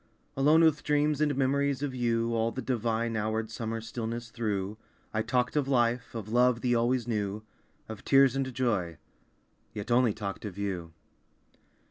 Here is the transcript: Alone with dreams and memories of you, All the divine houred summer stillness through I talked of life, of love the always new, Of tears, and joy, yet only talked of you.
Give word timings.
Alone 0.35 0.63
with 0.63 0.81
dreams 0.83 1.21
and 1.21 1.35
memories 1.35 1.83
of 1.83 1.93
you, 1.93 2.33
All 2.33 2.51
the 2.51 2.59
divine 2.63 3.13
houred 3.13 3.51
summer 3.51 3.79
stillness 3.79 4.31
through 4.31 4.79
I 5.13 5.21
talked 5.21 5.55
of 5.55 5.67
life, 5.67 6.15
of 6.15 6.27
love 6.27 6.61
the 6.61 6.73
always 6.73 7.07
new, 7.07 7.43
Of 7.87 8.03
tears, 8.03 8.35
and 8.35 8.51
joy, 8.51 8.97
yet 9.75 9.91
only 9.91 10.15
talked 10.15 10.43
of 10.43 10.57
you. 10.57 10.91